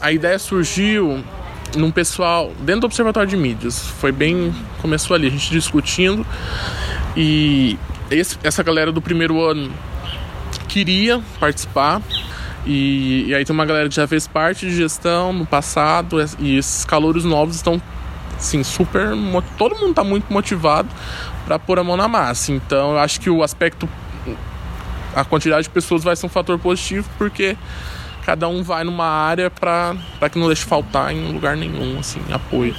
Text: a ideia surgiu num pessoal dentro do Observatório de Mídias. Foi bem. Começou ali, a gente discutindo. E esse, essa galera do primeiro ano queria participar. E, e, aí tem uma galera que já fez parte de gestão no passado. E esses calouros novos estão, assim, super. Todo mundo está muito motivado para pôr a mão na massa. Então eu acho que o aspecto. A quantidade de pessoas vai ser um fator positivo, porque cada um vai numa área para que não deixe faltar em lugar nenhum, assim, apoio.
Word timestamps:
a 0.00 0.12
ideia 0.12 0.38
surgiu 0.38 1.22
num 1.76 1.90
pessoal 1.90 2.52
dentro 2.60 2.82
do 2.82 2.86
Observatório 2.86 3.28
de 3.28 3.36
Mídias. 3.36 3.86
Foi 4.00 4.12
bem. 4.12 4.54
Começou 4.80 5.14
ali, 5.14 5.26
a 5.26 5.30
gente 5.30 5.50
discutindo. 5.50 6.26
E 7.16 7.78
esse, 8.10 8.38
essa 8.42 8.62
galera 8.62 8.92
do 8.92 9.02
primeiro 9.02 9.42
ano 9.42 9.72
queria 10.68 11.20
participar. 11.40 12.00
E, 12.64 13.26
e, 13.28 13.34
aí 13.34 13.44
tem 13.44 13.54
uma 13.54 13.64
galera 13.64 13.88
que 13.88 13.94
já 13.94 14.06
fez 14.06 14.26
parte 14.26 14.66
de 14.66 14.74
gestão 14.74 15.32
no 15.32 15.46
passado. 15.46 16.18
E 16.38 16.56
esses 16.56 16.84
calouros 16.84 17.24
novos 17.24 17.56
estão, 17.56 17.80
assim, 18.36 18.62
super. 18.62 19.10
Todo 19.56 19.74
mundo 19.76 19.90
está 19.90 20.04
muito 20.04 20.32
motivado 20.32 20.88
para 21.44 21.58
pôr 21.58 21.78
a 21.78 21.84
mão 21.84 21.96
na 21.96 22.08
massa. 22.08 22.52
Então 22.52 22.92
eu 22.92 22.98
acho 22.98 23.20
que 23.20 23.30
o 23.30 23.42
aspecto. 23.42 23.88
A 25.14 25.24
quantidade 25.24 25.64
de 25.64 25.70
pessoas 25.70 26.04
vai 26.04 26.14
ser 26.14 26.26
um 26.26 26.28
fator 26.28 26.58
positivo, 26.58 27.08
porque 27.18 27.56
cada 28.28 28.46
um 28.46 28.62
vai 28.62 28.84
numa 28.84 29.06
área 29.06 29.50
para 29.50 29.96
que 30.30 30.38
não 30.38 30.48
deixe 30.48 30.62
faltar 30.62 31.10
em 31.14 31.32
lugar 31.32 31.56
nenhum, 31.56 31.98
assim, 31.98 32.20
apoio. 32.30 32.66